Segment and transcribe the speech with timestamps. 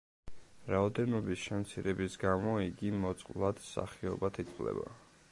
[0.75, 4.87] რაოდენობის შემცირების გამო იგი მოწყვლად სახეობად ითვლება.